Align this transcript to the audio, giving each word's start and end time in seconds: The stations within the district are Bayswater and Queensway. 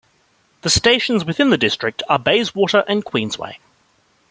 The 0.63 0.71
stations 0.71 1.23
within 1.25 1.51
the 1.51 1.59
district 1.59 2.01
are 2.09 2.17
Bayswater 2.17 2.83
and 2.87 3.05
Queensway. 3.05 3.57